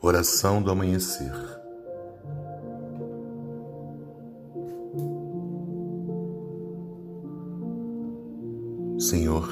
Oração 0.00 0.62
do 0.62 0.70
amanhecer. 0.70 1.32
Senhor, 8.98 9.48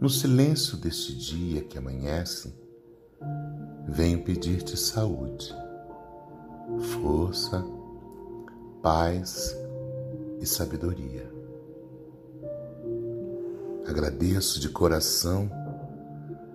no 0.00 0.08
silêncio 0.08 0.76
deste 0.76 1.14
dia 1.16 1.62
que 1.62 1.76
amanhece, 1.76 2.54
venho 3.88 4.22
pedir-te 4.22 4.76
saúde, 4.76 5.54
força, 7.00 7.64
paz 8.82 9.56
e 10.40 10.46
sabedoria. 10.46 11.30
Agradeço 13.86 14.60
de 14.60 14.68
coração 14.68 15.50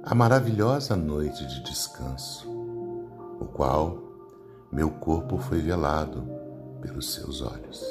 a 0.06 0.14
maravilhosa 0.14 0.98
noite 0.98 1.48
de 1.48 1.64
descanso, 1.64 2.46
o 3.40 3.46
qual 3.46 3.98
meu 4.70 4.90
corpo 4.90 5.38
foi 5.38 5.60
velado 5.60 6.28
pelos 6.82 7.14
seus 7.14 7.42
olhos. 7.42 7.82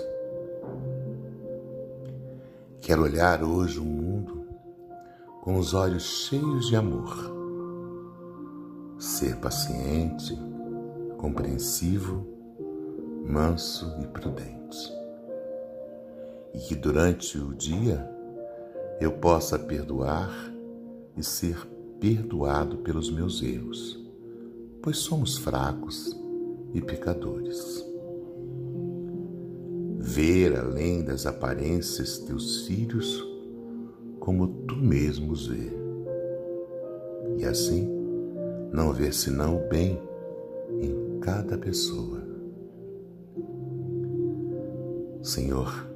Quero 2.83 3.05
olhar 3.05 3.43
hoje 3.43 3.79
o 3.79 3.85
mundo 3.85 4.47
com 5.41 5.57
os 5.57 5.73
olhos 5.73 6.03
cheios 6.03 6.67
de 6.67 6.77
amor, 6.77 7.17
ser 8.99 9.37
paciente, 9.37 10.39
compreensivo, 11.17 12.27
manso 13.25 13.91
e 14.03 14.07
prudente. 14.07 14.93
E 16.53 16.59
que 16.59 16.75
durante 16.75 17.39
o 17.39 17.55
dia 17.55 18.07
eu 19.01 19.13
possa 19.13 19.59
perdoar 19.59 20.31
e 21.17 21.25
ser 21.25 21.57
perdoado 22.03 22.79
pelos 22.79 23.13
meus 23.13 23.41
erros, 23.45 23.97
pois 24.83 24.97
somos 24.97 25.39
fracos 25.39 26.21
e 26.75 26.81
pecadores. 26.81 27.87
Ver 30.01 30.59
além 30.59 31.05
das 31.05 31.27
aparências 31.27 32.19
teus 32.19 32.67
filhos 32.67 33.25
como 34.19 34.49
tu 34.67 34.75
mesmo 34.75 35.31
os 35.31 35.47
vê. 35.47 35.71
E 37.39 37.45
assim, 37.45 37.89
não 38.73 38.93
ver 38.93 39.15
senão 39.15 39.59
o 39.59 39.69
bem 39.69 39.97
em 40.81 41.21
cada 41.21 41.57
pessoa. 41.57 42.21
Senhor, 45.23 45.87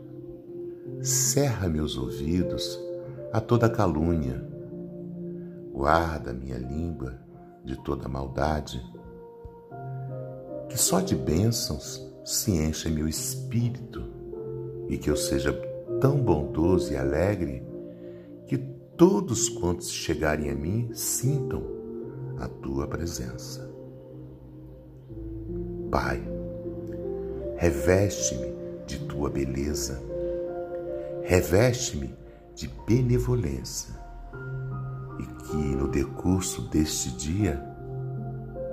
cerra 1.02 1.68
meus 1.68 1.98
ouvidos 1.98 2.78
a 3.32 3.40
toda 3.40 3.68
calúnia 3.68 4.54
Guarda 5.76 6.32
minha 6.32 6.56
língua 6.56 7.18
de 7.62 7.76
toda 7.84 8.08
maldade. 8.08 8.82
Que 10.70 10.78
só 10.78 11.02
de 11.02 11.14
bênçãos 11.14 12.02
se 12.24 12.50
encha 12.50 12.88
meu 12.88 13.06
espírito 13.06 14.02
e 14.88 14.96
que 14.96 15.10
eu 15.10 15.16
seja 15.18 15.52
tão 16.00 16.16
bondoso 16.16 16.94
e 16.94 16.96
alegre 16.96 17.62
que 18.46 18.56
todos 18.96 19.50
quantos 19.50 19.90
chegarem 19.90 20.48
a 20.48 20.54
mim 20.54 20.88
sintam 20.94 21.62
a 22.38 22.48
tua 22.48 22.88
presença. 22.88 23.70
Pai, 25.90 26.26
reveste-me 27.58 28.54
de 28.86 28.98
tua 29.00 29.28
beleza, 29.28 30.00
reveste-me 31.22 32.14
de 32.54 32.66
benevolência 32.86 34.06
que 35.46 35.56
no 35.56 35.88
decurso 35.88 36.62
deste 36.62 37.10
dia 37.16 37.62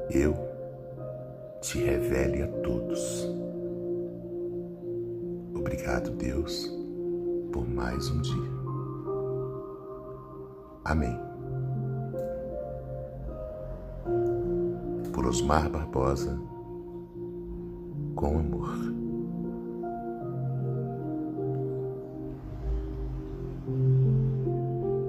eu 0.10 0.34
te 1.62 1.78
revele 1.80 2.44
a 2.44 2.48
todos. 2.62 3.28
Obrigado, 5.56 6.12
Deus, 6.12 6.70
por 7.52 7.68
mais 7.68 8.10
um 8.10 8.22
dia. 8.22 8.54
Amém. 10.86 11.18
Por 15.14 15.26
Osmar 15.28 15.70
Barbosa, 15.70 16.38
com 18.16 18.40
amor. 18.40 19.03